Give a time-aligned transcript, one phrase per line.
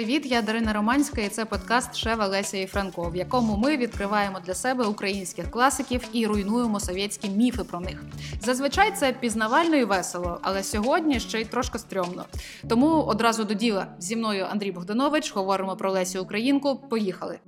[0.00, 4.38] Привіт, я Дарина Романська, і це подкаст Шева Леся і Франко, в якому ми відкриваємо
[4.46, 8.04] для себе українських класиків і руйнуємо совєтські міфи про них.
[8.42, 12.24] Зазвичай це пізнавально і весело, але сьогодні ще й трошки стрьомно.
[12.68, 16.76] Тому одразу до діла зі мною Андрій Богданович говоримо про Лесю Українку.
[16.76, 17.38] Поїхали.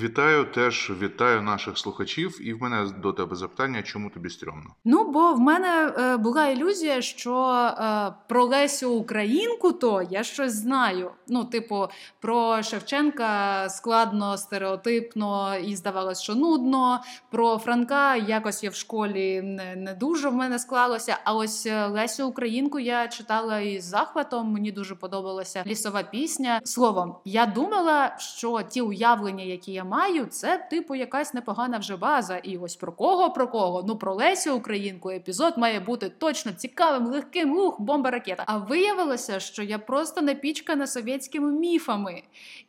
[0.00, 4.70] Вітаю теж вітаю наших слухачів, і в мене до тебе запитання, чому тобі стрьомно?
[4.84, 7.34] Ну бо в мене е, була ілюзія, що
[7.78, 11.10] е, про Лесю Українку то я щось знаю.
[11.28, 11.86] Ну, типу,
[12.20, 17.00] про Шевченка складно, стереотипно і здавалось, що нудно.
[17.30, 21.18] Про Франка якось я в школі не, не дуже в мене склалося.
[21.24, 24.52] А ось е, Лесю Українку я читала із захватом.
[24.52, 26.60] Мені дуже подобалася лісова пісня.
[26.64, 32.36] Словом, я думала, що ті уявлення, які я маю, це типу якась непогана вже база.
[32.36, 33.84] І ось про кого, про кого?
[33.88, 38.44] Ну про Лесю Українку епізод має бути точно цікавим, легким, ух, бомба ракета.
[38.46, 42.22] А виявилося, що я просто напічкана совєтськими міфами.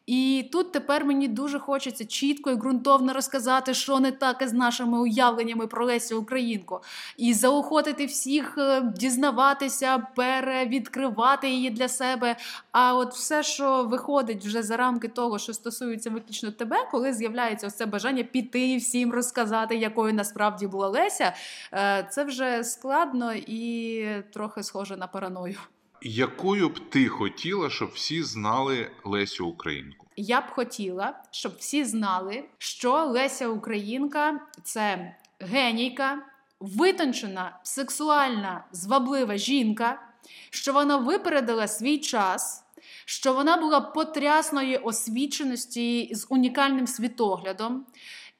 [0.08, 5.00] І тут тепер мені дуже хочеться чітко і ґрунтовно розказати, що не так із нашими
[5.00, 6.80] уявленнями про Лесю Українку,
[7.18, 12.36] і заохотити всіх е, дізнаватися, перевідкривати її для себе.
[12.72, 17.70] А от все, що виходить вже за рамки того, що стосується виключно тебе, коли з'являється
[17.70, 21.34] це бажання піти і всім розказати, якою насправді була Леся,
[21.74, 25.58] е, це вже складно і трохи схоже на параною.
[26.02, 30.08] Якою б ти хотіла, щоб всі знали Лесю Українку?
[30.16, 36.20] Я б хотіла, щоб всі знали, що Леся Українка це генійка,
[36.59, 40.02] витончена, сексуальна, зваблива жінка,
[40.50, 42.64] що вона випередила свій час.
[43.06, 47.86] Що вона була потрясної освіченості з унікальним світоглядом,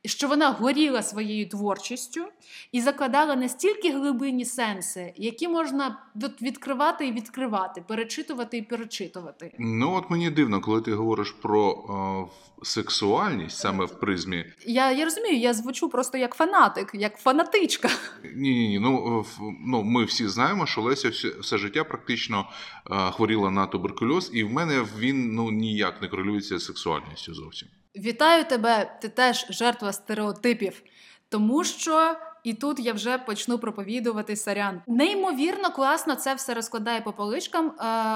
[0.06, 2.26] що вона горіла своєю творчістю
[2.72, 6.00] і закладала настільки глибинні сенси, які можна
[6.42, 9.56] відкривати і відкривати, перечитувати і перечитувати.
[9.60, 14.46] Ну от мені дивно, коли ти говориш про е, сексуальність саме в призмі.
[14.66, 17.90] Я я розумію, я звучу просто як фанатик, як фанатичка.
[18.24, 18.80] Ні, ні, ні.
[18.80, 19.26] Ну
[19.66, 22.50] ну ми всі знаємо, що Леся все, все життя практично
[22.92, 27.70] е, хворіла на туберкульоз, і в мене він ну ніяк не корелюється з сексуальністю зовсім.
[27.98, 30.84] Вітаю тебе, ти теж жертва стереотипів,
[31.30, 34.82] тому що і тут я вже почну проповідувати сарян.
[34.88, 37.74] Неймовірно класно це все розкладає по поличкам е,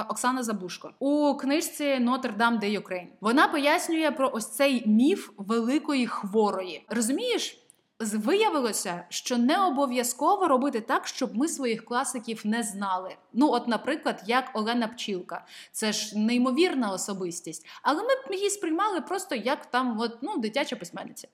[0.08, 3.06] Оксана Забушко у книжці Dame de Ukraine.
[3.20, 6.86] Вона пояснює про ось цей міф великої хворої.
[6.88, 7.58] Розумієш?
[8.00, 13.16] Виявилося, що не обов'язково робити так, щоб ми своїх класиків не знали.
[13.34, 19.00] Ну, от, наприклад, як Олена Пчілка, це ж неймовірна особистість, але ми б її сприймали
[19.00, 21.28] просто як там, от, ну, дитяча письменниця.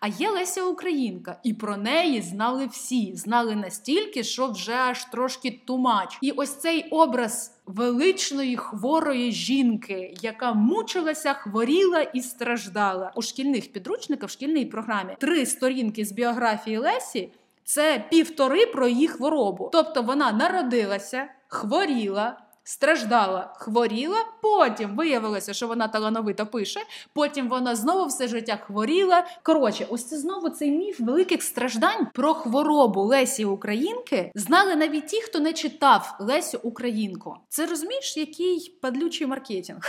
[0.00, 5.60] А є Леся Українка, і про неї знали всі, знали настільки, що вже аж трошки
[5.64, 6.18] тумач.
[6.20, 14.28] І ось цей образ величної хворої жінки, яка мучилася, хворіла і страждала у шкільних підручниках
[14.28, 15.16] в шкільній програмі.
[15.20, 17.30] Три сторінки з біографії Лесі.
[17.64, 19.68] Це півтори про її хворобу.
[19.72, 24.24] Тобто вона народилася, хворіла, страждала, хворіла.
[24.42, 26.80] Потім виявилося, що вона талановито пише.
[27.12, 29.26] Потім вона знову все життя хворіла.
[29.42, 35.20] Коротше, ось це знову цей міф великих страждань про хворобу Лесі Українки знали навіть ті,
[35.20, 37.36] хто не читав Лесю Українку.
[37.48, 39.80] Це розумієш, який падлючий маркетинг.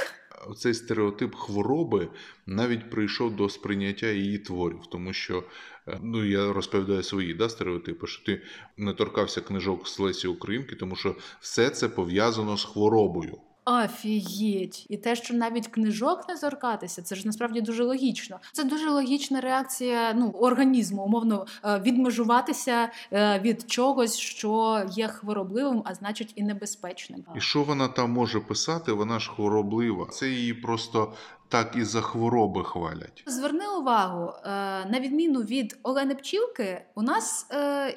[0.57, 2.07] Цей стереотип хвороби
[2.45, 5.43] навіть прийшов до сприйняття її творів, тому що
[5.87, 8.41] е, ну я розповідаю свої да, стереотипи, що ти
[8.77, 13.37] не торкався книжок з Лесі Українки, тому що все це пов'язано з хворобою.
[13.69, 14.85] Офігеть!
[14.89, 18.39] І те, що навіть книжок не зоркатися, це ж насправді дуже логічно.
[18.51, 25.81] Це дуже логічна реакція ну, організму, умовно е, відмежуватися е, від чогось, що є хворобливим,
[25.85, 27.23] а значить і небезпечним.
[27.35, 28.91] І що вона там може писати?
[28.91, 30.07] Вона ж хвороблива.
[30.11, 31.13] Це її просто
[31.47, 33.23] так і за хвороби хвалять.
[33.25, 34.49] Зверни увагу, е,
[34.85, 37.47] на відміну від Олени Пчілки, у нас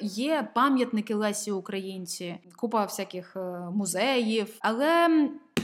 [0.01, 3.37] є пам'ятники Лесі Українці, купа всяких
[3.71, 5.09] музеїв, але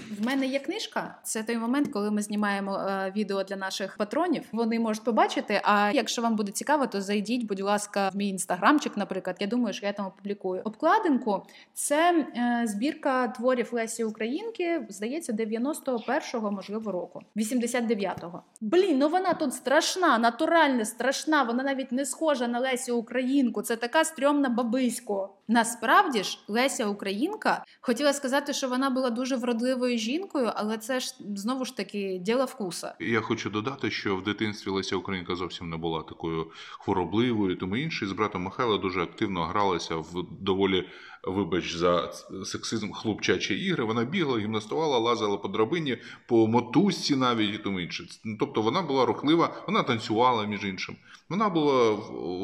[0.10, 1.16] в мене є книжка.
[1.24, 4.44] Це той момент, коли ми знімаємо е, відео для наших патронів.
[4.52, 5.62] Вони можуть побачити.
[5.64, 8.98] А якщо вам буде цікаво, то зайдіть, будь ласка, в мій інстаграмчик.
[8.98, 11.44] Наприклад, я думаю, що я там опублікую обкладинку.
[11.74, 14.86] Це е, збірка творів Лесі Українки.
[14.90, 18.44] Здається, 91-го, можливо, року, 89-го.
[18.62, 21.44] Блін, ну вона тут страшна, натуральна, страшна.
[21.44, 23.62] Вона навіть не схожа на Лесю Українку.
[23.62, 25.30] Це така стрьомна бабисько.
[25.51, 31.16] Насправді ж, Леся Українка хотіла сказати, що вона була дуже вродливою жінкою, але це ж
[31.36, 32.96] знову ж таки діло вкуса.
[33.00, 38.07] Я хочу додати, що в дитинстві Леся Українка зовсім не була такою хворобливою, тому інше
[38.07, 40.88] з братом Михайла дуже активно гралася в доволі
[41.24, 42.12] вибач за
[42.45, 43.83] сексизм, хлопчачі ігри.
[43.83, 48.04] Вона бігла, гімнастувала, лазила по драбині, по мотузці навіть і тому інше.
[48.24, 50.95] Ну, тобто вона була рухлива, вона танцювала між іншим.
[51.30, 51.98] Вона була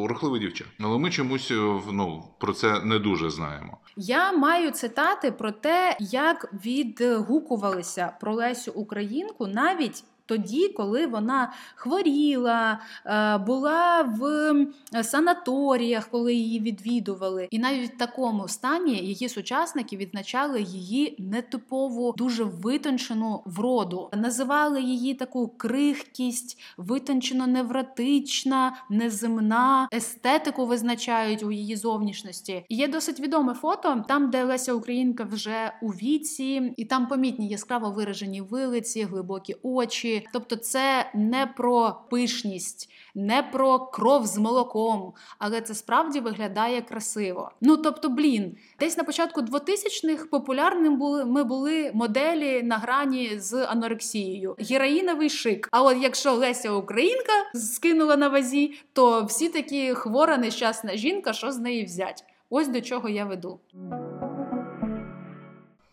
[0.08, 0.66] рухлива дівча.
[0.80, 1.52] Але ми чомусь
[1.92, 3.78] ну, про це не дуже знаємо.
[3.98, 12.80] Я маю цитати про те, як відгукувалися про Лесю Українку навіть тоді, коли вона хворіла,
[13.06, 14.56] е, була в
[15.04, 22.44] санаторіях, коли її відвідували, і навіть в такому стані її сучасники відзначали її нетипову, дуже
[22.44, 32.66] витончену вроду, називали її таку крихкість, витончено невротична, неземна, естетику визначають у її зовнішності.
[32.70, 37.48] І Є досить відоме фото, там, де Леся Українка вже у віці, і там помітні
[37.48, 40.15] яскраво виражені вилиці, глибокі очі.
[40.34, 47.52] Тобто, це не про пишність, не про кров з молоком, але це справді виглядає красиво.
[47.62, 53.54] Ну тобто, блін, десь на початку 2000-х популярним були ми були моделі на грані з
[53.54, 55.70] анорексією, героїновий шик.
[55.72, 61.52] А от якщо Леся Українка скинула на вазі, то всі такі хвора нещасна жінка, що
[61.52, 62.24] з неї взять?
[62.50, 63.60] Ось до чого я веду.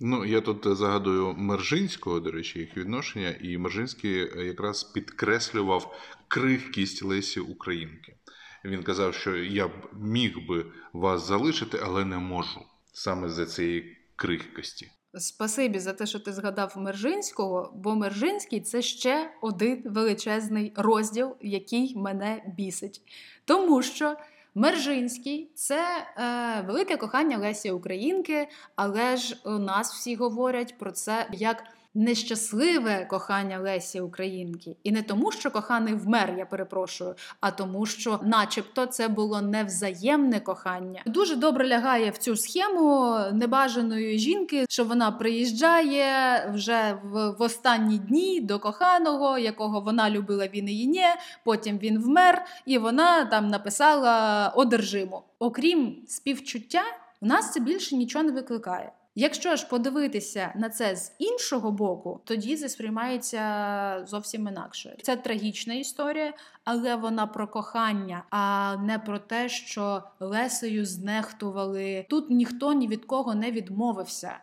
[0.04, 5.96] Ну, я тут е, загадую Мержинського, до речі, їх відношення, і Мержинський е, якраз підкреслював
[6.28, 8.16] крихкість Лесі Українки.
[8.64, 12.60] Він казав, що я б міг би вас залишити, але не можу
[12.92, 14.90] саме за цієї крихкості.
[15.14, 21.96] Спасибі за те, що ти згадав Мержинського, бо Мержинський це ще один величезний розділ, який
[21.96, 23.00] мене бісить.
[23.44, 24.16] Тому що
[24.54, 31.26] Мержинський це е, велике кохання Лесі Українки, але ж у нас всі говорять про це
[31.32, 34.76] як нещасливе кохання Лесі Українки.
[34.82, 40.40] І не тому, що коханий вмер, я перепрошую, а тому, що, начебто, це було невзаємне
[40.40, 41.02] кохання.
[41.06, 47.98] Дуже добре лягає в цю схему небажаної жінки, що вона приїжджає вже в, в останні
[47.98, 51.02] дні до коханого, якого вона любила, він і ні.
[51.44, 55.22] Потім він вмер, і вона там написала одержимо.
[55.38, 56.82] Окрім співчуття,
[57.20, 58.92] у нас це більше нічого не викликає.
[59.14, 64.96] Якщо ж подивитися на це з іншого боку, тоді це сприймається зовсім інакше.
[65.02, 72.06] Це трагічна історія, але вона про кохання, а не про те, що Лесею знехтували.
[72.08, 74.38] Тут ніхто ні від кого не відмовився.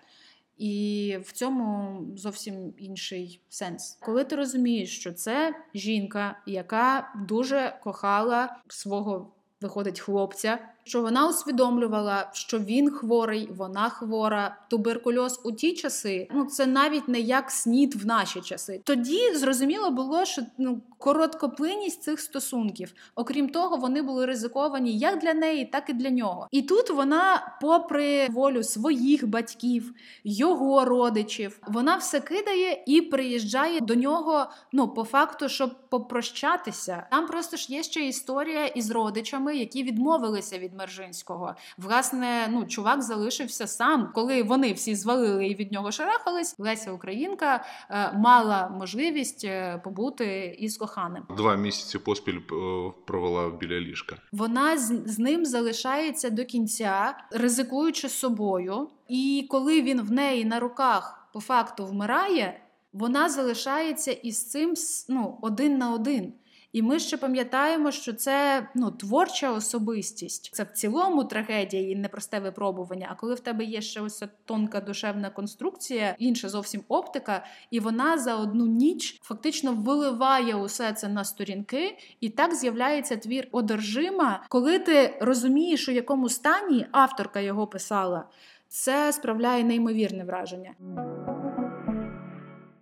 [0.58, 3.98] І в цьому зовсім інший сенс.
[4.02, 9.32] Коли ти розумієш, що це жінка, яка дуже кохала свого
[9.62, 14.58] виходить хлопця, що вона усвідомлювала, що він хворий, вона хвора.
[14.70, 18.82] Туберкульоз у ті часи, ну це навіть не як снід в наші часи.
[18.84, 22.94] Тоді зрозуміло було, що ну короткоплинність цих стосунків.
[23.16, 26.48] Окрім того, вони були ризиковані як для неї, так і для нього.
[26.52, 29.94] І тут вона, попри волю своїх батьків,
[30.24, 34.46] його родичів, вона все кидає і приїжджає до нього.
[34.72, 37.08] Ну, по факту, щоб попрощатися.
[37.12, 41.56] Там просто ж є ще історія із родичами, які відмовилися від Мержинського.
[41.78, 46.56] Власне, ну чувак залишився сам, коли вони всі звалили і від нього шарахались.
[46.58, 51.24] Леся Українка е, мала можливість е, побути із коханим.
[51.38, 54.16] Два місяці поспіль е, провела біля ліжка.
[54.32, 58.90] Вона з, з ним залишається до кінця, ризикуючи собою.
[59.08, 62.62] І коли він в неї на руках по факту вмирає,
[62.94, 64.74] вона залишається із цим
[65.10, 66.34] ну, один на один.
[66.74, 70.50] І ми ще пам'ятаємо, що це ну, творча особистість.
[70.54, 73.08] Це в цілому трагедія і непросте випробування.
[73.12, 78.18] А коли в тебе є ще ось тонка душевна конструкція, інша зовсім оптика, і вона
[78.18, 84.80] за одну ніч фактично виливає усе це на сторінки, і так з'являється твір одержима, коли
[84.80, 88.24] ти розумієш, у якому стані авторка його писала,
[88.68, 90.76] це справляє неймовірне враження.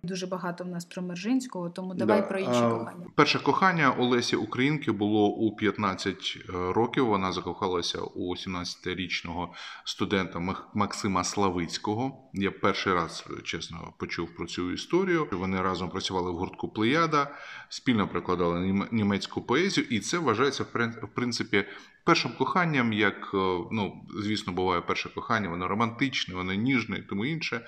[0.08, 2.26] Дуже багато в нас про Мержинського, тому давай да.
[2.26, 3.06] про інші кохання.
[3.14, 7.06] Перше кохання Олесі Українки було у 15 е, років.
[7.06, 9.48] Вона закохалася у 17-річного
[9.84, 12.30] студента Максима Славицького.
[12.34, 15.28] Я перший раз чесно почув про цю історію.
[15.32, 17.30] Вони разом працювали в гуртку Плеяда,
[17.68, 20.62] спільно прикладали німецьку поезію, і це вважається
[21.02, 21.64] в принципі
[22.08, 23.36] першим коханням, як е,
[23.72, 27.60] ну, звісно, буває перше кохання, воно романтичне, воно ніжне і тому інше.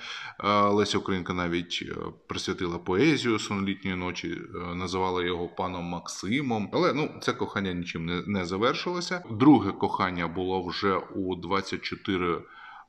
[0.69, 1.95] Леся Українка навіть е,
[2.27, 6.71] присвятила поезію сонолітньої ночі, е, називала його паном Максимом.
[6.73, 9.23] Але ну, це кохання нічим не, не завершилося.
[9.31, 12.43] Друге кохання було вже у 24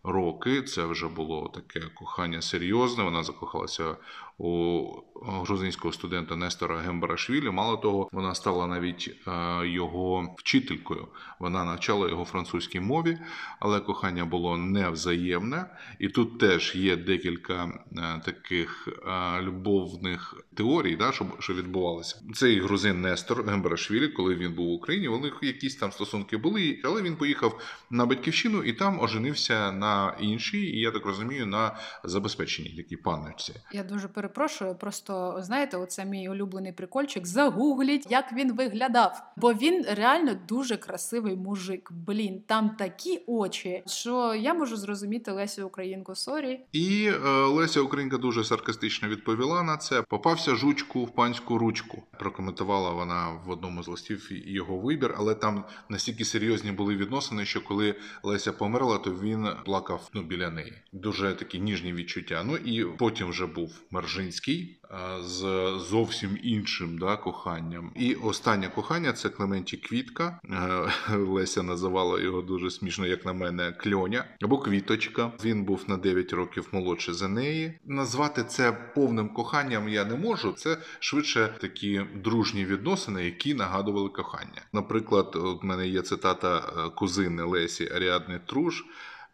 [0.04, 0.62] роки.
[0.62, 3.04] Це вже було таке кохання серйозне.
[3.04, 3.96] Вона закохалася
[4.42, 4.88] у
[5.22, 7.50] грузинського студента Нестора Гембарашвілі.
[7.50, 9.32] Мало того, вона стала навіть е,
[9.68, 11.08] його вчителькою.
[11.40, 13.18] Вона навчала його французькій мові,
[13.60, 15.66] але кохання було невзаємне.
[16.00, 22.22] І тут теж є декілька е, таких е, любовних теорій, да, що, відбувалося.
[22.34, 27.02] Цей грузин Нестор Гембарашвілі, коли він був в Україні, них якісь там стосунки були, але
[27.02, 32.70] він поїхав на батьківщину і там оженився на іншій, і я так розумію, на забезпеченій
[32.70, 33.54] такій панночці.
[33.74, 34.76] Я дуже перепрошую.
[34.76, 37.28] Просто знаєте, оце мій улюблений прикольчик.
[37.28, 39.22] Загугліть, як він виглядав.
[39.38, 41.90] Бо він реально дуже красивий мужик.
[41.92, 46.16] Блін, там такі очі, що я можу зрозуміти Лесю Українку.
[46.16, 46.60] Sorry.
[46.72, 50.02] І е, Леся Українка дуже саркастично відповіла на це.
[50.02, 52.04] Попався жучку в панську ручку.
[52.20, 57.64] Прокоментувала вона в одному з листів його вибір, але там настільки серйозні були відносини, що
[57.64, 60.74] коли Леся померла, то він плакав ну біля неї.
[60.94, 62.44] Дуже такі ніжні відчуття.
[62.46, 63.82] Ну і потім вже був
[64.22, 64.78] Мержинський
[65.24, 65.40] з
[65.90, 67.92] зовсім іншим да, коханням.
[67.96, 70.40] І останнє кохання це Клементі Квітка.
[71.10, 75.32] Е, Леся називала його дуже смішно, як на мене, кльоня або квіточка.
[75.44, 77.80] Він був на 9 років молодше за неї.
[77.86, 80.52] Назвати це повним коханням я не можу.
[80.52, 84.62] Це швидше такі дружні відносини, які нагадували кохання.
[84.74, 88.84] Наприклад, у мене є цитата е, кузини Лесі Аріадни Труш.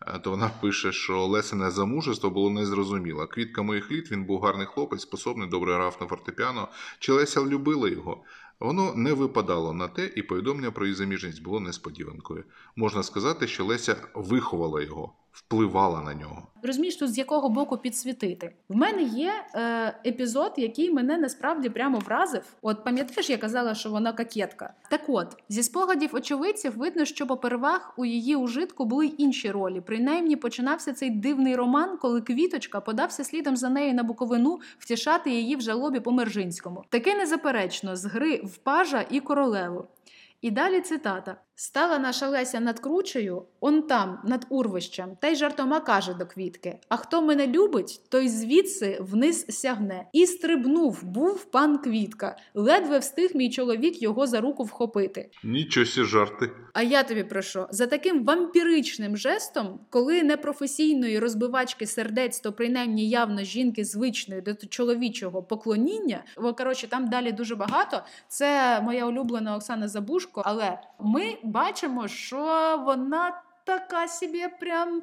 [0.08, 3.28] Е, то вона пише, що Лесине замужество було незрозуміло.
[3.28, 6.68] Квітка моїх літ він був гарний хлопець, способний, добре грав на фортепіано.
[7.00, 8.24] Чи Леся любила його?
[8.60, 12.44] Воно не випадало на те, і повідомлення про її заміжність було несподіванкою.
[12.76, 16.48] Можна сказати, що Леся виховала його впливала на нього.
[16.64, 18.56] Розумієш, тут з якого боку підсвітити?
[18.70, 22.42] В мене є е, епізод, який мене насправді прямо вразив.
[22.62, 24.74] От пам'ятаєш, я казала, що вона кокетка.
[24.90, 29.82] Так от, зі спогадів очевидців видно, що попервах у її ужитку були інші ролі.
[29.82, 35.56] Принаймні починався цей дивний роман, коли квіточка подався слідом за нею на Буковину втішати її
[35.56, 36.84] в жалобі по Мержинському.
[36.90, 39.88] Таке незаперечно з гри в пажа і королеву.
[40.42, 45.80] І далі цитата: Стала наша Леся над кручею, он там, над урвищем, та й жартома
[45.80, 50.06] каже до квітки: А хто мене любить, той звідси вниз сягне.
[50.14, 52.38] І стрибнув, був пан Квітка.
[52.54, 55.30] Ледве встиг мій чоловік його за руку вхопити.
[55.44, 56.52] Нічого сі жарти.
[56.74, 63.44] А я тобі прошу, за таким вампіричним жестом, коли непрофесійної розбивачки сердець, то принаймні явно
[63.44, 68.02] жінки звичної до чоловічого поклоніння, бо коротше, там далі дуже багато.
[68.28, 72.38] Це моя улюблена Оксана Забушко, але ми бачимо, що
[72.86, 75.02] вона така собі прям.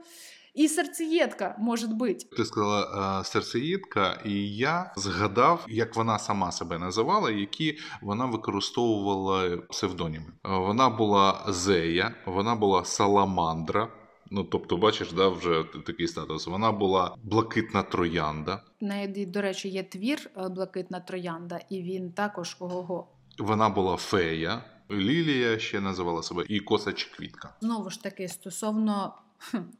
[0.54, 2.26] І серцеєдка, може бути.
[2.36, 9.56] Ти сказала е, серцеїдка, і я згадав, як вона сама себе називала, які вона використовувала
[9.56, 10.26] псевдоніми.
[10.26, 13.88] Е, вона була Зея, вона була Саламандра.
[14.30, 16.46] Ну, тобто, бачиш, да, вже такий статус.
[16.46, 18.62] Вона була блакитна троянда.
[18.80, 23.06] Неї, до речі, є твір е, Блакитна троянда, і він також ого-го.
[23.38, 24.64] Вона була фея.
[24.90, 27.54] Лілія ще називала себе і косач квітка.
[27.60, 29.14] Знову ж таки, стосовно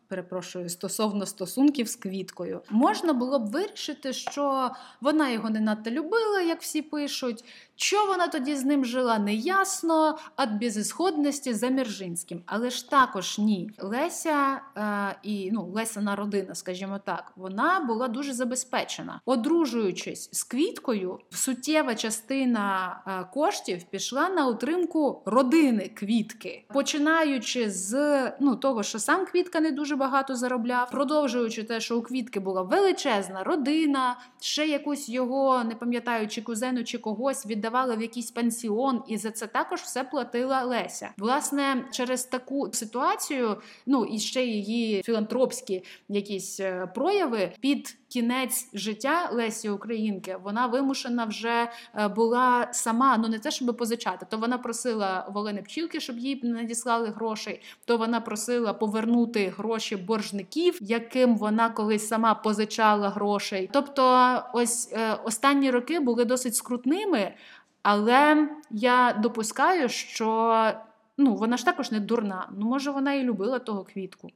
[0.08, 4.70] перепрошую, стосовно стосунків з квіткою, можна було б вирішити, що
[5.00, 7.44] вона його не надто любила, як всі пишуть.
[7.76, 12.42] Що вона тоді з ним жила, неясно, а безісходності за Міржинським.
[12.46, 13.70] Але ж також ні.
[13.78, 19.20] Леся е, і ну, Лесина родина, скажімо так, вона була дуже забезпечена.
[19.24, 28.56] Одружуючись з квіткою, суттєва частина е, коштів пішла на утримку родини квітки, починаючи з ну,
[28.56, 33.44] того, що сам квітка не дуже багато заробляв, продовжуючи те, що у квітки була величезна
[33.44, 39.16] родина, ще якусь його, не пам'ятаю, чи кузену, чи когось віддавали в якийсь пансіон, і
[39.16, 41.10] за це також все платила Леся.
[41.18, 43.56] Власне, через таку ситуацію,
[43.86, 51.24] ну і ще її філантропські якісь е, прояви під кінець життя Лесі Українки вона вимушена
[51.24, 56.18] вже е, була сама, ну не те, щоб позичати, то вона просила Волини Пчілки, щоб
[56.18, 63.70] їй надіслали грошей, то вона просила повернути гроші боржників, яким вона колись сама позичала грошей.
[63.72, 67.34] Тобто, ось е, останні роки були досить скрутними,
[67.84, 70.72] але я допускаю, що
[71.18, 72.48] ну вона ж також не дурна.
[72.58, 74.30] Ну може вона і любила того квітку.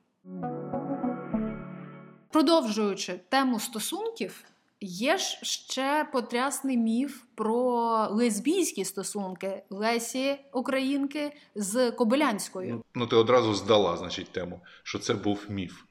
[2.31, 4.45] Продовжуючи тему стосунків,
[4.81, 7.63] є ж ще потрясний міф про
[8.11, 12.75] лесбійські стосунки Лесі Українки з Кобилянською.
[12.75, 15.83] Ну, ну ти одразу здала, значить, тему, що це був міф.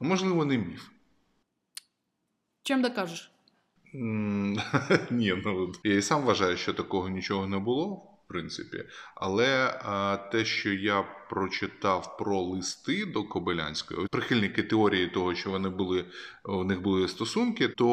[0.00, 0.88] Можливо, не міф.
[2.62, 3.31] Чим докажеш?
[5.10, 8.08] Ні, ну я і сам вважаю, що такого нічого не було.
[8.24, 8.84] В принципі.
[9.14, 15.68] Але а, те, що я прочитав про листи до Кобилянської, прихильники теорії того, що вони
[15.68, 16.04] були
[16.44, 17.86] у них були стосунки, то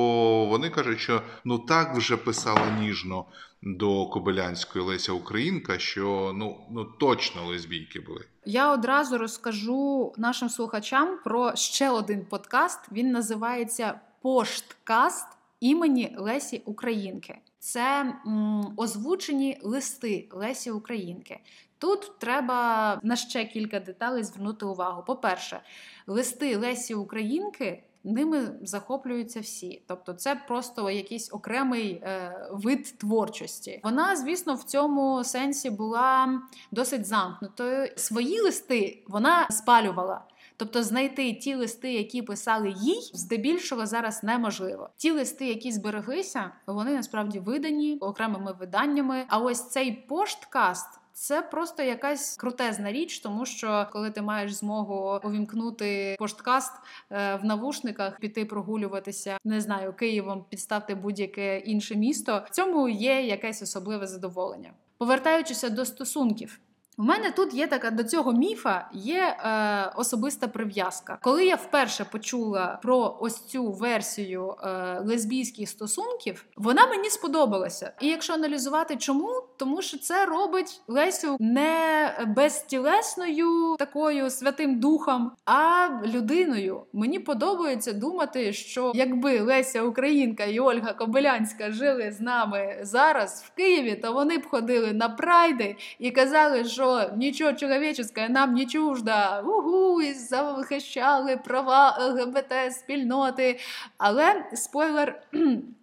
[0.45, 3.25] вони кажуть, що ну так вже писала ніжно
[3.61, 8.25] до Кобилянської Леся Українка, що ну ну точно лесбійки були.
[8.45, 12.79] Я одразу розкажу нашим слухачам про ще один подкаст.
[12.91, 17.37] Він називається Пошткаст імені Лесі Українки.
[17.59, 21.39] Це м, озвучені листи Лесі Українки.
[21.77, 25.03] Тут треба на ще кілька деталей звернути увагу.
[25.07, 25.61] По-перше,
[26.07, 27.83] листи Лесі Українки.
[28.03, 33.79] Ними захоплюються всі, тобто це просто якийсь окремий е, вид творчості.
[33.83, 37.89] Вона, звісно, в цьому сенсі була досить замкнутою.
[37.95, 40.21] Свої листи вона спалювала.
[40.59, 44.89] Тобто знайти ті листи, які писали їй, здебільшого зараз неможливо.
[44.97, 49.25] Ті листи, які збереглися, вони насправді видані окремими виданнями.
[49.27, 50.99] А ось цей пошткаст.
[51.13, 56.73] Це просто якась крутезна річ, тому що коли ти маєш змогу увімкнути пошткаст
[57.11, 62.43] е, в навушниках, піти прогулюватися, не знаю, Києвом підставте будь-яке інше місто.
[62.45, 64.73] В цьому є якесь особливе задоволення.
[64.97, 66.59] Повертаючися до стосунків.
[66.99, 71.17] У мене тут є така до цього міфа є е, особиста прив'язка.
[71.21, 77.91] Коли я вперше почула про ось цю версію е, лесбійських стосунків, вона мені сподобалася.
[78.01, 85.87] І якщо аналізувати, чому, тому що це робить Лесю не безтілесною такою святим духом, а
[86.05, 86.81] людиною.
[86.93, 93.55] Мені подобається думати, що якби Леся Українка і Ольга Кобилянська жили з нами зараз в
[93.55, 99.41] Києві, то вони б ходили на прайди і казали, що нічого человеческое нам не чужда.
[99.41, 103.59] Угу, і захищали права ЛГБТ спільноти.
[103.97, 105.21] Але спойлер.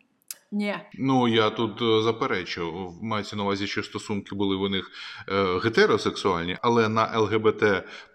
[0.53, 0.77] Ні.
[0.99, 2.93] Ну я тут е, заперечу.
[3.03, 4.91] Мається на увазі, що стосунки були в них
[5.29, 7.65] е, гетеросексуальні, але на ЛГБТ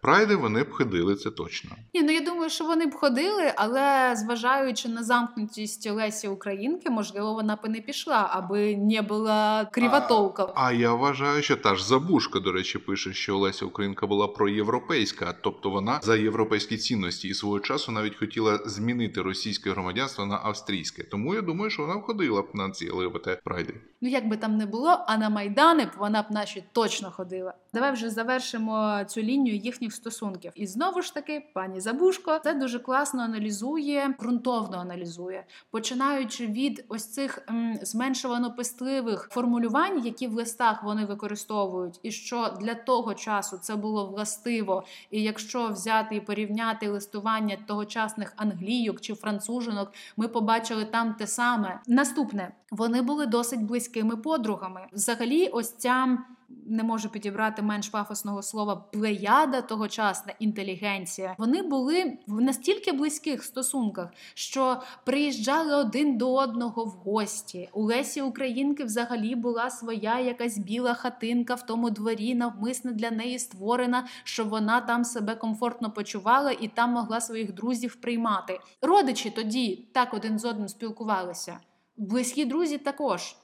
[0.02, 1.72] прайди вони б ходили, це точно.
[1.94, 7.34] Ні, ну я думаю, що вони б ходили, але зважаючи на замкнутість Лесі Українки, можливо,
[7.34, 10.54] вона б і не пішла, аби не була кріватолка.
[10.56, 14.28] А, а я вважаю, що та ж Забушка, до речі, пише, що Леся Українка була
[14.28, 20.40] проєвропейська, тобто вона за європейські цінності і свого часу навіть хотіла змінити російське громадянство на
[20.44, 21.04] австрійське.
[21.04, 23.74] Тому я думаю, що вона входила ходила б на ці ЛГБТ прайди.
[24.01, 27.53] Ну як би там не було, а на майдани б вона б наші точно ходила.
[27.74, 30.51] Давай вже завершимо цю лінію їхніх стосунків.
[30.55, 37.05] І знову ж таки, пані Забушко це дуже класно аналізує, ґрунтовно аналізує, починаючи від ось
[37.05, 43.57] цих м, зменшувано пестливих формулювань, які в листах вони використовують, і що для того часу
[43.57, 44.84] це було властиво.
[45.12, 51.79] І якщо взяти і порівняти листування тогочасних англійок чи францужинок, ми побачили там те саме.
[52.12, 54.88] Наступне вони були досить близькими подругами.
[54.94, 56.18] Взагалі, ось ця
[56.66, 61.36] не можу підібрати менш пафосного слова плеяда тогочасна інтелігенція.
[61.38, 67.70] Вони були в настільки близьких стосунках, що приїжджали один до одного в гості.
[67.74, 73.40] У Лесі Українки взагалі була своя якась біла хатинка в тому дворі, навмисно для неї
[73.40, 78.60] створена, щоб вона там себе комфортно почувала і там могла своїх друзів приймати.
[78.82, 81.60] Родичі тоді так один з одним спілкувалися.
[82.01, 83.35] Близькі друзі також.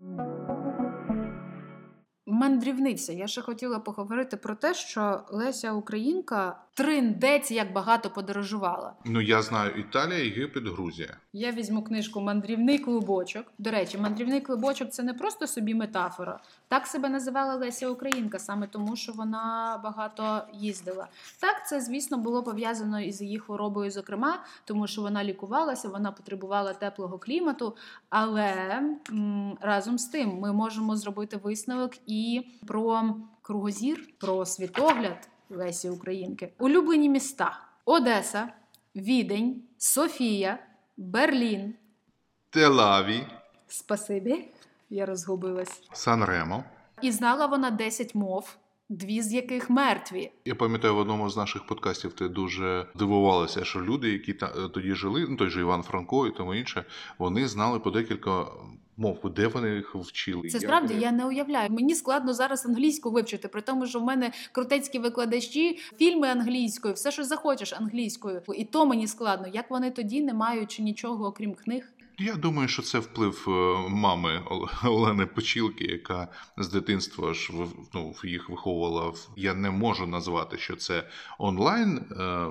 [2.26, 3.14] Мандрівниця.
[3.14, 8.94] Я ще хотіла поговорити про те, що Леся Українка триндець як багато подорожувала.
[9.06, 11.18] Ну я знаю Італія, Єгипет, Грузія.
[11.34, 13.46] Я візьму книжку Мандрівний клубочок.
[13.58, 16.40] До речі, мандрівний клубочок це не просто собі метафора.
[16.68, 21.08] Так себе називала Леся Українка, саме тому, що вона багато їздила.
[21.40, 26.74] Так, це звісно було пов'язано із її хворобою, зокрема, тому що вона лікувалася, вона потребувала
[26.74, 27.76] теплого клімату.
[28.10, 28.54] Але
[29.10, 35.30] м- разом з тим ми можемо зробити висновок і про кругозір, про світогляд.
[35.50, 36.54] Лесі Українки.
[36.60, 38.50] Улюблені міста: Одеса,
[38.96, 40.60] Відень, Софія,
[40.98, 41.74] Берлін.
[42.50, 43.28] Телаві,
[43.68, 44.52] Спасибі,
[44.90, 45.82] я розгубилась.
[45.94, 46.64] Сан-Ремо.
[47.02, 48.58] І знала вона 10 мов,
[48.90, 50.32] дві з яких мертві.
[50.46, 54.94] Я пам'ятаю, в одному з наших подкастів ти дуже дивувалася, що люди, які та, тоді
[54.94, 56.86] жили, ну той же Іван Франко і тому інше,
[57.18, 58.46] вони знали по декілька
[58.98, 60.50] мов, де вони їх вчили.
[60.50, 61.70] Це справді я не уявляю.
[61.70, 67.12] Мені складно зараз англійську вивчити, при тому, що в мене крутецькі викладачі, фільми англійською, все,
[67.12, 69.48] що захочеш англійською, і то мені складно.
[69.48, 71.94] Як вони тоді, не маючи нічого, окрім книг.
[72.20, 74.44] Я думаю, що це вплив е, мами
[74.84, 76.28] Олени Почілки, яка
[76.58, 77.54] з дитинства ж
[77.94, 79.14] ну, їх виховувала.
[79.36, 82.48] Я не можу назвати, що це онлайн, е,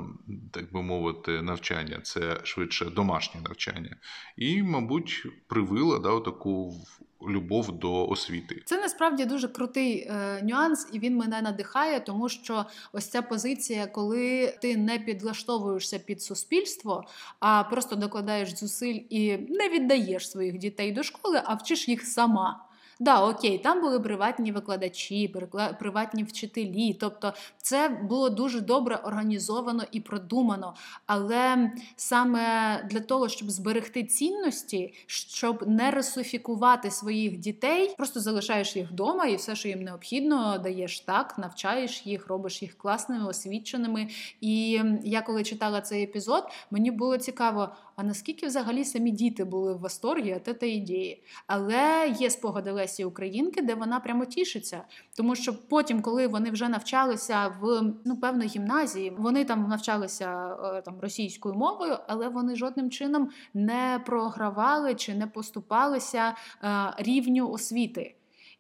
[0.51, 3.97] так би мовити, навчання, це швидше домашнє навчання.
[4.37, 6.75] І, мабуть, привила да, таку
[7.23, 8.63] любов до освіти.
[8.65, 13.87] Це насправді дуже крутий е, нюанс, і він мене надихає, тому що ось ця позиція,
[13.87, 17.05] коли ти не підлаштовуєшся під суспільство,
[17.41, 22.66] а просто докладаєш зусиль і не віддаєш своїх дітей до школи, а вчиш їх сама.
[23.01, 25.35] Да, окей, там були приватні викладачі,
[25.79, 26.95] приватні вчителі.
[26.95, 30.75] Тобто, це було дуже добре організовано і продумано.
[31.07, 32.43] Але саме
[32.91, 39.37] для того, щоб зберегти цінності, щоб не русифікувати своїх дітей, просто залишаєш їх вдома, і
[39.37, 44.09] все, що їм необхідно, даєш так, навчаєш їх, робиш їх класними, освіченими.
[44.41, 49.75] І я коли читала цей епізод, мені було цікаво, а наскільки взагалі самі діти були
[49.75, 51.23] в восторгі від цієї ідеї.
[51.47, 54.83] Але є спогади Лесі Українки, де вона прямо тішиться.
[55.17, 60.83] Тому що потім, коли вони вже навчалися в ну певно гімназії, вони там навчалися е,
[60.83, 68.15] там російською мовою, але вони жодним чином не програвали чи не поступалися е, рівню освіти.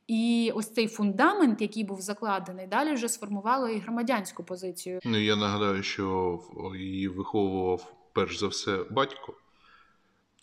[0.06, 5.00] І ось цей фундамент, який був закладений, далі вже сформувало і громадянську позицію.
[5.04, 6.38] Ну я нагадаю, що
[6.78, 9.34] її виховував перш за все батько,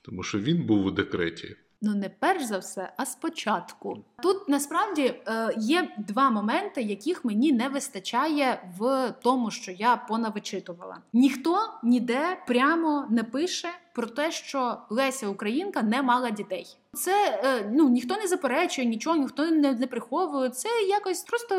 [0.01, 1.55] тому що він був у декреті.
[1.81, 4.05] Ну, не перш за все, а спочатку.
[4.23, 10.97] Тут насправді е, є два моменти, яких мені не вистачає в тому, що я понавичитувала.
[11.13, 16.77] Ніхто ніде прямо не пише про те, що Леся Українка не мала дітей.
[16.93, 20.49] Це е, ну ніхто не заперечує, нічого, ніхто не, не приховує.
[20.49, 21.55] Це якось просто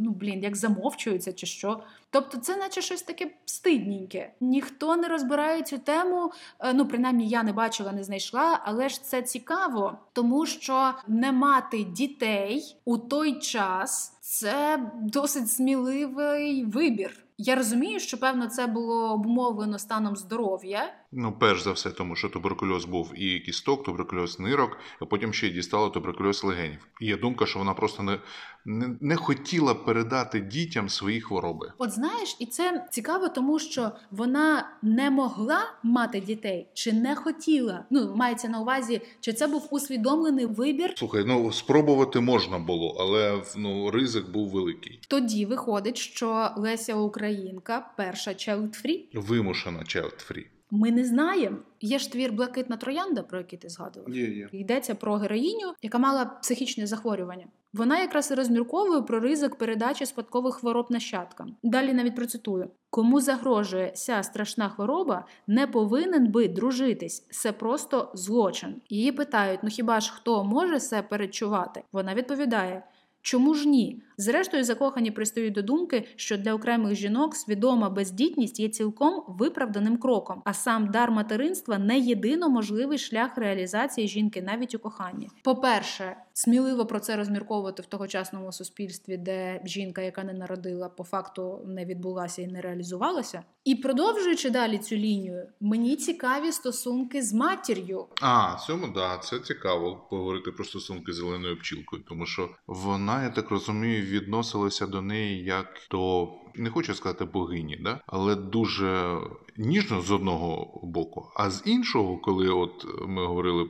[0.00, 1.82] ну блін, як замовчується чи що.
[2.10, 4.32] Тобто, це, наче щось таке стидненьке.
[4.40, 6.32] Ніхто не розбирає цю тему.
[6.60, 11.32] Е, ну принаймні я не бачила, не знайшла, але ж це цікаво, тому що не
[11.32, 17.24] мати дітей у той час це досить сміливий вибір.
[17.38, 20.94] Я розумію, що певно це було обумовлено станом здоров'я.
[21.14, 25.46] Ну, перш за все, тому що туберкульоз був і кісток, туберкульоз нирок, а потім ще
[25.46, 26.86] й дістала туберкульоз легенів.
[27.00, 28.18] І є думка, що вона просто не,
[28.64, 31.72] не, не хотіла передати дітям свої хвороби.
[31.78, 37.84] От знаєш, і це цікаво, тому що вона не могла мати дітей чи не хотіла.
[37.90, 40.92] Ну мається на увазі, чи це був усвідомлений вибір.
[40.96, 45.00] Слухай, ну спробувати можна було, але ну ризик був великий.
[45.08, 49.00] Тоді виходить, що Леся Українка перша child free.
[49.14, 50.44] вимушена child free.
[50.74, 51.56] Ми не знаємо.
[51.80, 54.10] Є ж твір Блакитна троянда, про який ти згадував.
[54.10, 54.48] Є, є.
[54.52, 57.46] Йдеться про героїню, яка мала психічне захворювання.
[57.72, 61.56] Вона якраз і розмірковує про ризик передачі спадкових хвороб нащадкам.
[61.62, 67.26] Далі навіть процитую: кому загрожує ця страшна хвороба, не повинен би дружитись.
[67.30, 68.74] Це просто злочин.
[68.88, 71.82] Її питають: ну хіба ж хто може це перечувати?
[71.92, 72.82] Вона відповідає.
[73.22, 74.02] Чому ж ні?
[74.16, 80.42] Зрештою, закохані пристають до думки, що для окремих жінок свідома бездітність є цілком виправданим кроком,
[80.44, 85.28] а сам дар материнства не єдино можливий шлях реалізації жінки навіть у коханні.
[85.42, 91.60] По-перше, сміливо про це розмірковувати в тогочасному суспільстві, де жінка, яка не народила, по факту
[91.66, 93.42] не відбулася і не реалізувалася.
[93.64, 98.06] І продовжуючи далі цю лінію, мені цікаві стосунки з матір'ю.
[98.20, 103.30] А цьому да, це цікаво поговорити про стосунки з зеленою пчілкою, тому що вона, я
[103.30, 108.00] так розумію, відносилася до неї як до не хочу сказати богині, да?
[108.06, 109.18] але дуже
[109.56, 111.32] ніжно з одного боку.
[111.36, 113.68] А з іншого, коли от ми говорили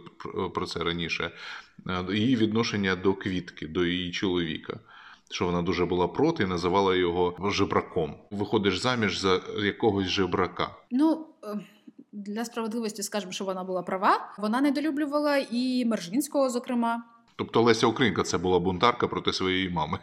[0.54, 1.32] про це раніше,
[2.12, 4.80] її відношення до квітки, до її чоловіка.
[5.30, 8.14] Що вона дуже була проти і називала його жебраком.
[8.30, 10.70] Виходиш заміж за якогось жебрака.
[10.90, 11.60] Ну е,
[12.12, 14.34] для справедливості скажемо, що вона була права.
[14.38, 17.04] Вона недолюблювала і Мержинського, зокрема.
[17.36, 19.98] Тобто Леся Українка це була бунтарка проти своєї мами.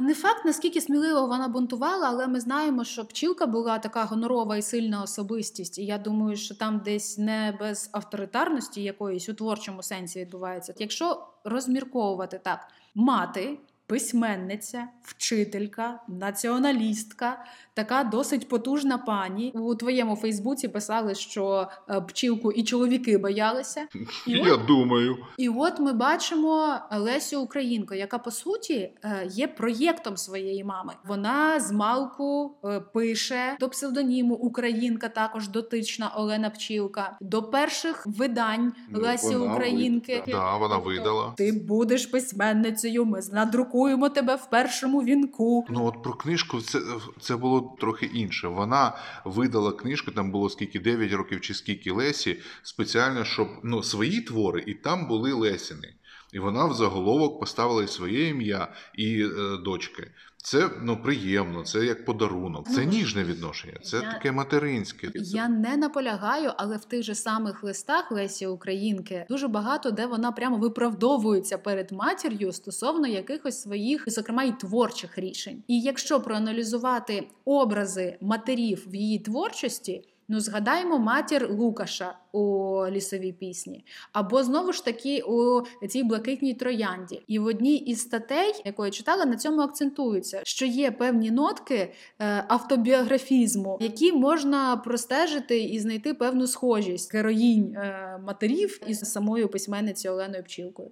[0.00, 4.62] Не факт, наскільки сміливо вона бунтувала, але ми знаємо, що пчілка була така гонорова і
[4.62, 5.78] сильна особистість.
[5.78, 10.74] І я думаю, що там десь не без авторитарності якоїсь у творчому сенсі відбувається.
[10.78, 17.44] Якщо розмірковувати так, мати письменниця, вчителька, націоналістка,
[17.74, 19.52] така досить потужна пані.
[19.54, 23.88] У твоєму Фейсбуці писали, що е, пчілку і чоловіки боялися.
[24.26, 25.16] І Я от, думаю.
[25.38, 30.92] І от ми бачимо Лесю Українку, яка по суті е, є проєктом своєї мами.
[31.04, 38.72] Вона з малку е, пише до псевдоніму Українка, також дотична Олена Пчілка, до перших видань
[38.90, 40.22] ну, Лесі Українки.
[40.28, 41.32] Да, вона тобто видала.
[41.36, 43.04] Ти будеш письменницею.
[43.04, 43.75] Ми надрукуємо
[44.14, 45.66] тебе в першому вінку.
[45.70, 46.80] Ну от про книжку це
[47.20, 48.48] це було трохи інше.
[48.48, 48.92] Вона
[49.24, 54.64] видала книжку, там було скільки 9 років чи скільки Лесі, спеціально, щоб ну свої твори,
[54.66, 55.94] і там були Лесіни.
[56.32, 60.10] І вона в заголовок поставила і своє ім'я і е, дочки.
[60.46, 62.68] Це ну приємно, це як подарунок.
[62.68, 65.10] Це Ну, ніжне відношення, це я- таке материнське.
[65.14, 70.32] Я не наполягаю, але в тих же самих листах Лесі Українки дуже багато, де вона
[70.32, 75.62] прямо виправдовується перед матір'ю стосовно якихось своїх, зокрема й творчих рішень.
[75.68, 80.02] І якщо проаналізувати образи матерів в її творчості.
[80.28, 87.22] Ну, згадаємо матір Лукаша у лісовій пісні, або знову ж таки у цій блакитній троянді.
[87.26, 91.92] І в одній із статей, яку я читала, на цьому акцентується, що є певні нотки
[92.18, 100.14] е, автобіографізму, які можна простежити і знайти певну схожість героїнь е, матерів із самою письменницею
[100.14, 100.90] Оленою Пчілкою.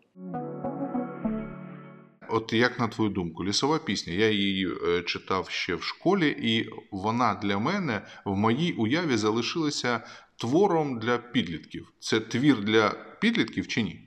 [2.28, 6.70] От як на твою думку, лісова пісня, я її е, читав ще в школі, і
[6.90, 10.00] вона для мене в моїй уяві залишилася
[10.36, 11.92] твором для підлітків.
[11.98, 12.88] Це твір для
[13.20, 14.03] підлітків чи ні?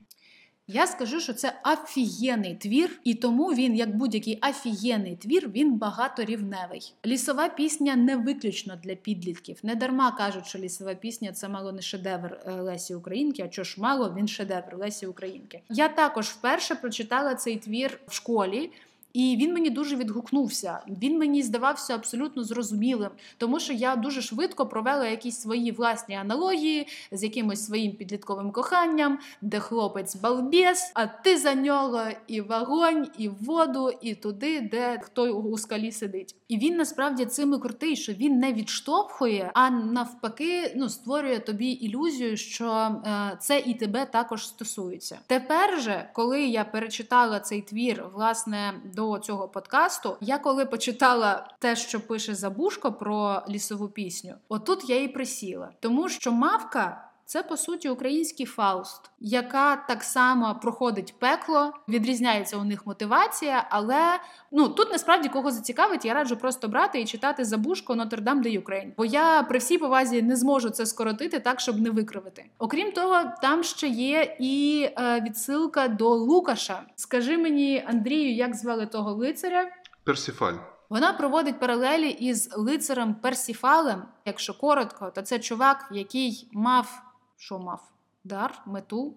[0.69, 6.93] Я скажу, що це офігенний твір, і тому він, як будь-який офігенний твір, він багаторівневий.
[7.05, 9.59] Лісова пісня не виключно для підлітків.
[9.63, 13.43] Не дарма кажуть, що лісова пісня це мало не шедевр е, Лесі Українки.
[13.43, 15.61] А чого ж мало він шедевр Лесі Українки.
[15.69, 18.71] Я також вперше прочитала цей твір в школі.
[19.17, 20.79] І він мені дуже відгукнувся.
[21.01, 26.87] Він мені здавався абсолютно зрозумілим, тому що я дуже швидко провела якісь свої власні аналогії
[27.11, 33.29] з якимось своїм підлітковим коханням, де хлопець балбес, а ти за нього і вогонь, і
[33.29, 36.35] воду, і туди, де хто у скалі сидить.
[36.47, 41.67] І він насправді цим і крутий, що він не відштовхує, а навпаки, ну створює тобі
[41.67, 45.19] ілюзію, що е, це і тебе також стосується.
[45.27, 51.75] Тепер же, коли я перечитала цей твір, власне, до цього подкасту, я коли почитала те,
[51.75, 57.03] що пише Забушко про лісову пісню, отут я і присіла, тому що мавка.
[57.29, 64.19] Це по суті український Фауст, яка так само проходить пекло, відрізняється у них мотивація, але
[64.51, 68.93] ну тут насправді кого зацікавить, я раджу просто брати і читати Забужко Notre Dame d'Ukraine.
[68.97, 72.45] Бо я при всій повазі не зможу це скоротити так, щоб не викривити.
[72.59, 76.83] Окрім того, там ще є і е, відсилка до Лукаша.
[76.95, 79.69] Скажи мені, Андрію, як звали того лицаря?
[80.03, 80.55] Персіфаль.
[80.89, 84.03] Вона проводить паралелі із лицарем Персіфалем.
[84.25, 87.06] Якщо коротко, то це чувак, який мав
[87.37, 87.91] що мав?
[88.23, 89.15] Дар, мету.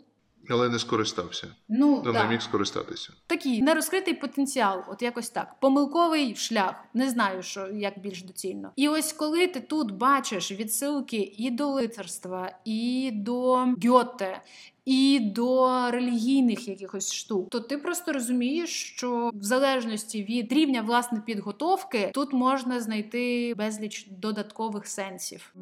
[0.50, 1.46] Але не скористався.
[1.68, 2.12] Ну, да.
[2.12, 3.12] не міг скористатися.
[3.26, 5.60] такий нерозкритий потенціал, от якось так.
[5.60, 6.74] Помилковий шлях.
[6.94, 8.72] Не знаю, що як більш доцільно.
[8.76, 14.42] І ось коли ти тут бачиш відсилки і до лицарства, і до Гьоте,
[14.84, 21.20] і до релігійних якихось штук, то ти просто розумієш, що в залежності від рівня власне
[21.26, 25.54] підготовки тут можна знайти безліч додаткових сенсів.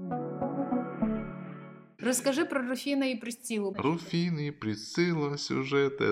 [2.02, 3.76] Розкажи про Руфіна і Пристілу.
[4.40, 6.02] і Присцила, сюжет.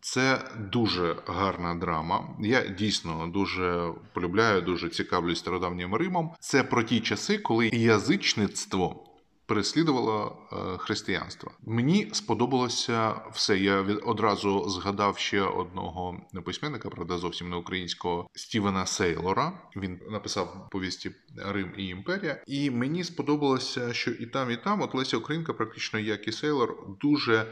[0.00, 0.40] Це
[0.72, 2.36] дуже гарна драма.
[2.40, 6.30] Я дійсно дуже полюбляю, дуже цікавлюсь стародавнім Римом.
[6.40, 9.07] Це про ті часи, коли язичництво
[9.48, 11.50] переслідувало е, християнство.
[11.66, 13.58] Мені сподобалося все.
[13.58, 19.52] Я одразу згадав ще одного письменника, правда, зовсім не українського Стівена Сейлора.
[19.76, 22.42] Він написав повісті Рим і імперія.
[22.46, 26.76] І мені сподобалося, що і там, і там, от Леся Українка, практично як і Сейлор,
[27.00, 27.46] дуже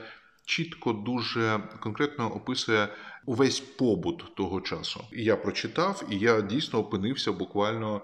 [0.44, 2.88] чітко, дуже конкретно описує
[3.26, 5.04] увесь побут того часу.
[5.12, 8.00] І я прочитав, і я дійсно опинився буквально.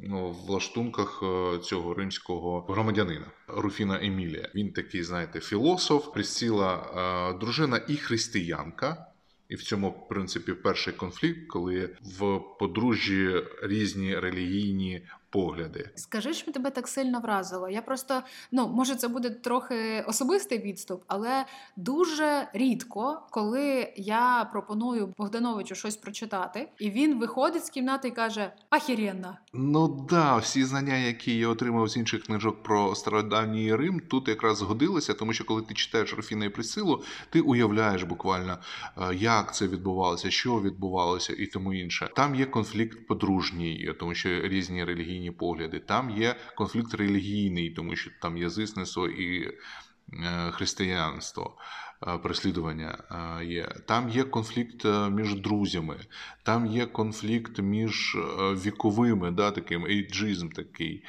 [0.00, 4.50] Ну, В лаштунках е, цього римського громадянина Руфіна Емілія.
[4.54, 9.06] Він такий, знаєте, філософ, присіла е, дружина і християнка.
[9.48, 15.02] І в цьому, в принципі, перший конфлікт, коли в подружжі різні релігійні
[15.36, 15.90] погляди.
[15.94, 17.68] Скажи, що тебе так сильно вразило.
[17.68, 18.22] Я просто
[18.52, 21.44] ну може це буде трохи особистий відступ, але
[21.76, 28.52] дуже рідко, коли я пропоную Богдановичу щось прочитати, і він виходить з кімнати і каже:
[28.70, 29.38] Ахірєнна.
[29.52, 34.58] Ну да, всі знання, які я отримав з інших книжок про стародавній Рим, тут якраз
[34.58, 38.58] згодилися, тому що коли ти читаєш Руфіна і Присилу, ти уявляєш буквально,
[38.98, 42.08] е, як це відбувалося, що відбувалося і тому інше.
[42.16, 45.78] Там є конфлікт подружній, тому що різні релігійні погляди.
[45.78, 51.56] Там є конфлікт релігійний, тому що там язичництво і е, християнство.
[52.00, 52.98] преслідування Переслідування
[53.40, 53.68] е, є.
[53.86, 55.96] Там є конфлікт е, між друзями,
[56.42, 58.20] там є конфлікт між е,
[58.54, 61.04] віковими, да, таким ейджизм такий.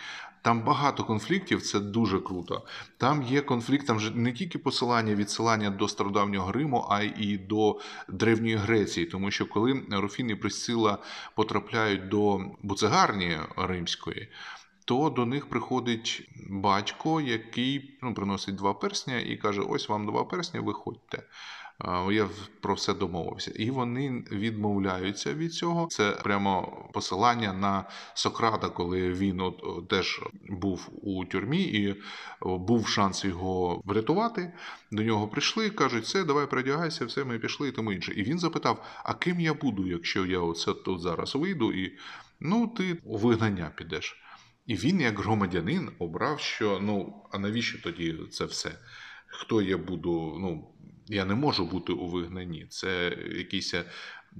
[0.47, 2.63] Там багато конфліктів, це дуже круто.
[2.97, 7.79] Там є конфлікт, там же не тільки посилання, відсилання до стародавнього Риму, а й до
[8.09, 9.05] Древньої Греції.
[9.05, 10.97] Тому що коли Руфін і Присцила
[11.35, 14.27] потрапляють до буцегарні римської,
[14.85, 20.23] то до них приходить батько, який ну, приносить два персня і каже: Ось вам два
[20.23, 21.23] персня, виходьте.
[22.11, 22.29] Я
[22.61, 25.87] про все домовився, і вони відмовляються від цього.
[25.89, 31.95] Це прямо посилання на Сократа, коли він от теж був у тюрмі і
[32.41, 34.53] був шанс його врятувати.
[34.91, 38.13] До нього прийшли, кажуть, все, давай передягайся, все, ми пішли і тому інше.
[38.13, 41.97] І він запитав: А ким я буду, якщо я оце тут зараз вийду, і
[42.39, 44.17] ну ти у вигнання підеш.
[44.65, 48.79] І він, як громадянин, обрав, що ну а навіщо тоді це все?
[49.27, 50.37] Хто я буду?
[50.39, 50.73] Ну
[51.07, 52.65] я не можу бути у вигнанні.
[52.69, 53.73] Це якийсь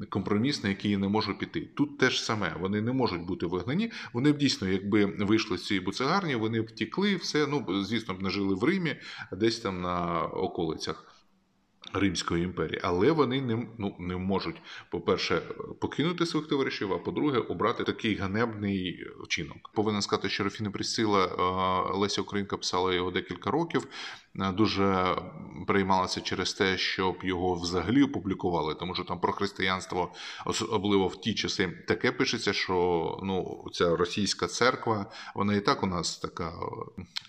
[0.10, 1.62] компроміс, на який я не можу піти.
[1.62, 3.91] Тут теж саме вони не можуть бути вигнані.
[4.13, 7.47] Вони б дійсно, якби вийшли з цієї буцегарні, вони б втікли, все.
[7.47, 8.95] Ну звісно б не жили в Римі,
[9.32, 11.13] а десь там на околицях.
[11.93, 15.41] Римської імперії, але вони не ну, не можуть, по-перше,
[15.82, 19.71] покинути своїх товаришів, а по-друге, обрати такий ганебний вчинок.
[19.73, 21.25] Повинен сказати, що Рафіна Присила
[21.95, 23.88] Леся Українка писала його декілька років.
[24.39, 25.15] Е, дуже
[25.67, 30.12] переймалася через те, щоб його взагалі опублікували, тому що там про християнство,
[30.45, 35.88] особливо в ті часи, таке пишеться, що ну ця російська церква, вона і так у
[35.88, 36.54] нас така,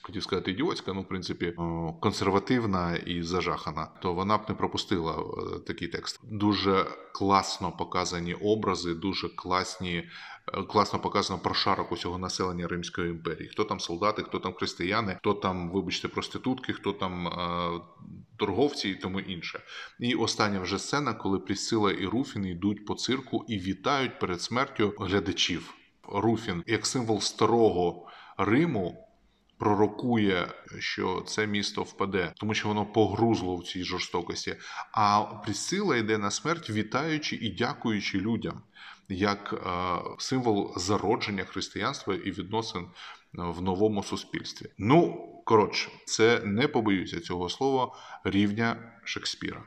[0.03, 1.55] хотів сказати, ідіотська, ну в принципі,
[2.01, 3.89] консервативна і зажахана.
[4.03, 6.21] То вона б не пропустила е, такий текст.
[6.23, 10.38] Дуже класно показані образи, дуже класні Е,
[10.69, 13.49] класно показано прошарок усього населення Римської імперії.
[13.49, 17.81] Хто там солдати, хто там християни, хто там, вибачте, проститутки, хто там е,
[18.37, 19.61] торговці і тому інше.
[20.01, 24.95] І остання вже сцена, коли Прісила і Руфін йдуть по цирку і вітають перед смертю
[24.99, 25.75] глядачів.
[26.13, 28.09] Руфін як символ старого
[28.39, 29.05] Риму.
[29.59, 34.57] Пророкує, що це місто впаде, тому що воно погрузло в цій жорстокості.
[34.93, 38.63] А Присила йде на смерть, вітаючи і дякуючи людям
[39.09, 39.69] як е,
[40.19, 42.89] символ зародження християнства і відносин е,
[43.35, 44.67] в новому суспільстві.
[44.79, 47.95] Ну коротше, це не побоюся цього слова
[48.25, 49.63] рівня Шекспіра.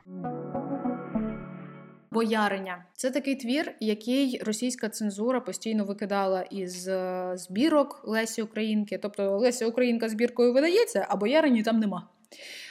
[2.12, 8.98] Бояриня це такий твір, який російська цензура постійно викидала із е, збірок Лесі Українки.
[8.98, 12.08] Тобто Леся Українка збіркою видається, а боярині там нема.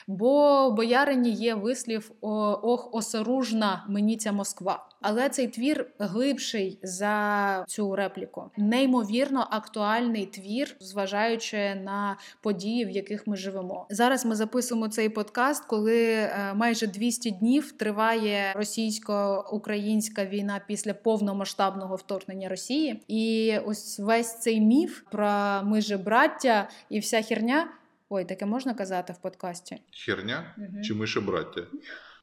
[0.07, 4.90] Бо боярині є вислів ох, осоружна мені ця Москва.
[5.01, 8.51] Але цей твір глибший за цю репліку.
[8.57, 13.87] Неймовірно актуальний твір, зважаючи на події, в яких ми живемо.
[13.91, 21.97] Зараз ми записуємо цей подкаст, коли е, майже 200 днів триває російсько-українська війна після повномасштабного
[21.97, 23.03] вторгнення Росії.
[23.09, 27.69] І ось весь цей міф про ми же браття і вся херня.
[28.09, 29.81] Ой, таке можна казати в подкасті?
[30.07, 30.83] Херня угу.
[30.83, 31.61] чи ми ще браття?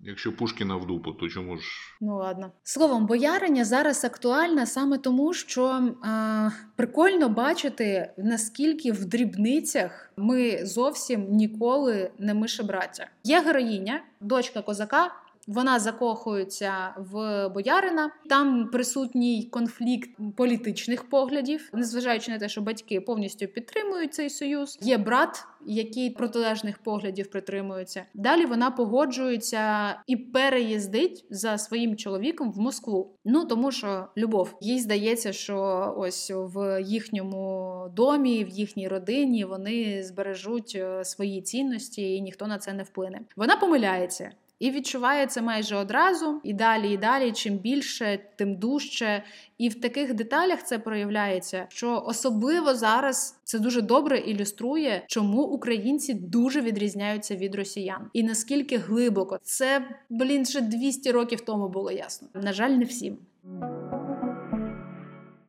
[0.02, 1.64] Якщо Пушкіна в дупу, то чому ж?
[2.02, 2.52] Ну ладно.
[2.64, 11.28] Словом, бояриня зараз актуальна саме тому, що е, прикольно бачити, наскільки в дрібницях ми зовсім
[11.32, 13.08] ніколи не мишебраття.
[13.24, 15.12] Є героїня, дочка козака.
[15.48, 18.12] Вона закохується в боярина.
[18.30, 24.78] Там присутній конфлікт політичних поглядів, незважаючи на те, що батьки повністю підтримують цей союз.
[24.82, 28.06] Є брат, який протилежних поглядів притримується.
[28.14, 33.12] Далі вона погоджується і переїздить за своїм чоловіком в Москву.
[33.26, 40.04] Ну тому що любов їй здається, що ось в їхньому домі, в їхній родині вони
[40.04, 43.22] збережуть е, свої цінності, і ніхто на це не вплине.
[43.36, 44.32] Вона помиляється.
[44.60, 49.24] І відчуває це майже одразу, і далі, і далі, чим більше, тим дужче.
[49.58, 56.14] І в таких деталях це проявляється, що особливо зараз це дуже добре ілюструє, чому українці
[56.14, 62.28] дуже відрізняються від росіян, і наскільки глибоко це блін ще 200 років тому було ясно.
[62.34, 63.18] На жаль, не всім.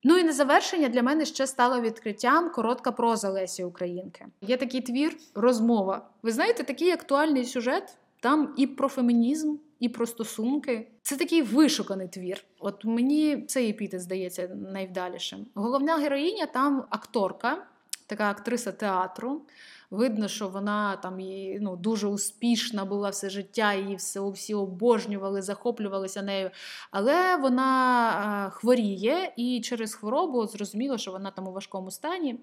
[0.04, 4.26] Ну і на завершення для мене ще стало відкриттям коротка проза Лесі Українки.
[4.40, 6.08] Є такий твір, розмова.
[6.22, 7.96] Ви знаєте, такий актуальний сюжет.
[8.20, 10.88] Там і про фемінізм, і про стосунки.
[11.02, 12.44] Це такий вишуканий твір.
[12.58, 15.46] От мені цей епітет здається найвдалішим.
[15.54, 17.66] Головна героїня там акторка,
[18.06, 19.42] така актриса театру.
[19.90, 25.42] Видно, що вона там і, ну, дуже успішна була все життя, її все всі обожнювали,
[25.42, 26.50] захоплювалися нею.
[26.90, 27.62] Але вона
[28.10, 32.40] а, хворіє, і через хворобу зрозуміло, що вона там у важкому стані.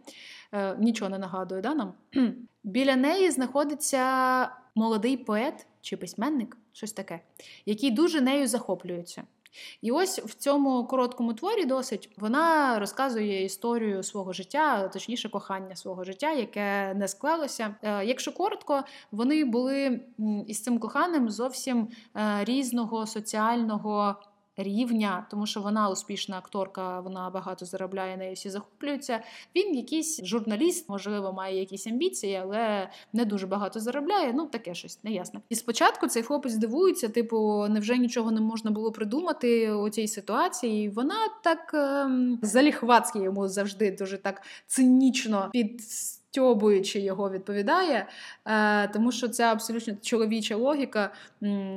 [0.56, 1.94] Е, нічого не нагадує да, нам.
[2.64, 7.20] Біля неї знаходиться молодий поет чи письменник, щось таке,
[7.66, 9.24] який дуже нею захоплюється.
[9.82, 16.04] І ось в цьому короткому творі досить вона розказує історію свого життя, точніше, кохання свого
[16.04, 17.76] життя, яке не склалося.
[17.82, 20.02] Е, якщо коротко, вони були
[20.48, 24.16] із цим коханим зовсім е, різного соціального
[24.58, 29.24] рівня, тому що вона успішна акторка, вона багато заробляє, нею всі захоплюються.
[29.56, 34.34] Він якийсь журналіст, можливо, має якісь амбіції, але не дуже багато заробляє.
[34.34, 35.42] Ну таке щось неясно.
[35.50, 40.90] І спочатку цей хлопець дивується, типу, невже нічого не можна було придумати у цій ситуації?
[40.90, 45.52] Вона так ем, заліхватськи йому завжди дуже так цинічно
[46.36, 48.08] підстьобуючи його відповідає,
[48.46, 51.14] е, тому що ця абсолютно чоловіча логіка,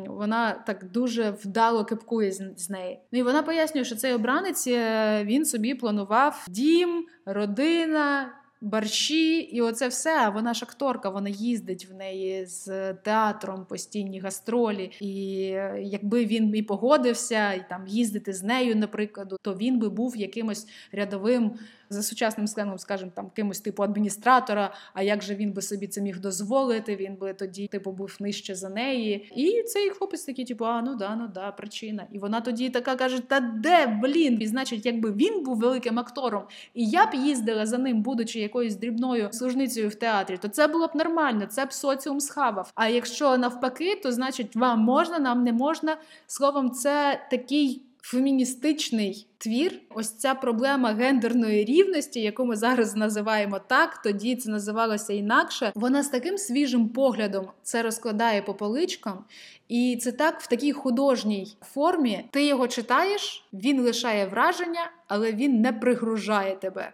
[0.07, 2.99] вона так дуже вдало кипкує з, неї.
[3.13, 8.33] Ну і вона пояснює, що цей обранець е, він собі планував дім, родина.
[8.61, 10.29] Борщі, і оце все.
[10.29, 14.91] Вона ж акторка, вона їздить в неї з театром постійні гастролі.
[15.01, 19.89] І е, якби він і погодився, і там їздити з нею, наприклад, то він би
[19.89, 21.53] був якимось рядовим
[21.91, 24.75] за сучасним сленгом, скажімо, там кимось типу адміністратора.
[24.95, 26.97] А як же він би собі це міг дозволити?
[26.97, 29.33] Він би тоді, типу, був нижче за неї.
[29.37, 32.07] І цей хлопець такий, типу, а ну да, ну да, причина.
[32.13, 34.39] І вона тоді така каже: Та де блін?
[34.41, 36.43] І значить, якби він був великим актором,
[36.75, 40.87] і я б їздила за ним, будучи якоюсь дрібною служницею в театрі, то це було
[40.87, 42.73] б нормально, це б соціум схавав.
[42.75, 45.97] А якщо навпаки, то значить вам можна, нам не можна.
[46.27, 47.83] Словом, це такий.
[48.03, 55.13] Феміністичний твір, ось ця проблема гендерної рівності, яку ми зараз називаємо так, тоді це називалося
[55.13, 55.73] інакше.
[55.75, 59.25] Вона з таким свіжим поглядом це розкладає по поличкам,
[59.69, 62.29] і це так в такій художній формі.
[62.31, 66.93] Ти його читаєш, він лишає враження, але він не пригружає тебе.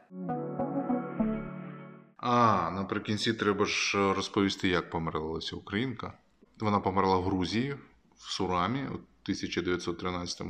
[2.16, 6.12] А, наприкінці треба ж розповісти, як померла Леся Українка.
[6.60, 7.74] Вона померла в Грузії,
[8.16, 8.80] в Сурамі
[9.24, 10.42] 1913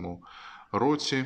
[0.73, 1.25] році.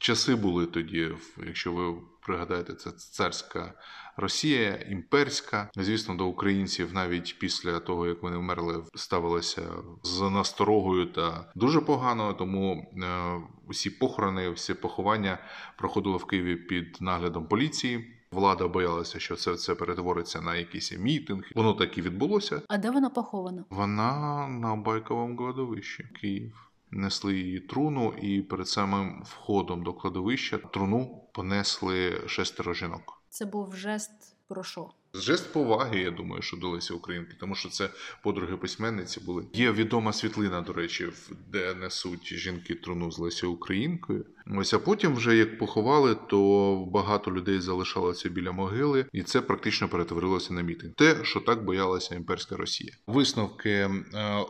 [0.00, 1.08] Часи були тоді,
[1.46, 3.74] якщо ви пригадаєте, це царська
[4.16, 5.70] Росія, імперська.
[5.76, 9.62] Звісно, до українців навіть після того, як вони вмерли, ставилися
[10.02, 12.34] з насторогою та дуже погано.
[12.34, 15.38] Тому е, усі похорони, всі поховання
[15.78, 18.16] проходили в Києві під наглядом поліції.
[18.32, 21.44] Влада боялася, що це це перетвориться на якийсь мітинг.
[21.54, 22.62] Воно так і відбулося.
[22.68, 23.64] А де вона похована?
[23.70, 26.69] Вона на байковому кладовищі Київ.
[26.90, 33.22] Несли її труну, і перед самим входом до кладовища труну понесли шестеро жінок.
[33.28, 34.90] Це був жест про що?
[35.14, 37.90] Жест поваги, я думаю, що до Лесі Українки, тому що це
[38.22, 39.44] подруги письменниці були.
[39.52, 41.08] Є відома світлина, до речі,
[41.48, 44.26] де несуть жінки труну з Лесі Українкою.
[44.46, 49.88] Ось а потім, вже як поховали, то багато людей залишалося біля могили, і це практично
[49.88, 50.94] перетворилося на мітинг.
[50.94, 52.92] Те, що так боялася імперська Росія.
[53.06, 53.90] Висновки е,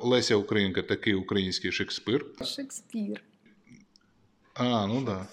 [0.02, 2.26] Леся Українка такий український Шекспир.
[2.44, 3.22] Шекспір.
[4.62, 5.26] А, ну да.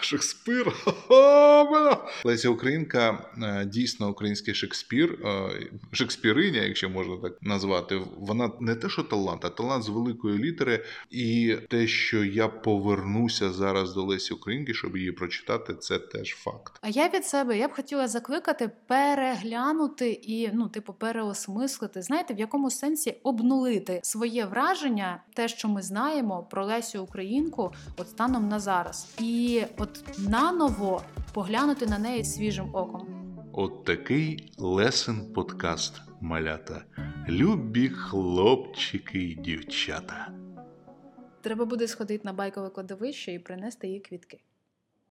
[0.00, 0.72] Шекспир.
[2.24, 5.50] Леся Українка е, дійсно український Шекспір, е,
[5.92, 8.00] Шекспіриня, якщо можна так назвати.
[8.18, 10.84] Вона не те, що талант, а талант з великої літери.
[11.10, 16.78] І те, що я повернуся зараз до Лесі Українки, щоб її прочитати, це теж факт.
[16.80, 22.02] А я від себе я б хотіла закликати переглянути і ну, типу, переосмислити.
[22.02, 28.08] Знаєте, в якому сенсі обнулити своє враження, те, що ми знаємо про Лесю Українку, от
[28.42, 33.06] станом на зараз, і от наново поглянути на неї свіжим оком.
[33.52, 36.84] От такий лесен подкаст малята.
[37.28, 40.28] Любі хлопчики й дівчата.
[41.40, 44.40] Треба буде сходити на байкове кладовище і принести їй квітки.